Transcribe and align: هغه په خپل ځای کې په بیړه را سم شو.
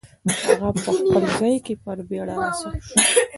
هغه 0.43 0.69
په 0.75 0.79
خپل 0.97 1.21
ځای 1.37 1.55
کې 1.65 1.73
په 1.83 1.91
بیړه 2.09 2.33
را 2.41 2.49
سم 2.59 2.73
شو. 2.85 2.95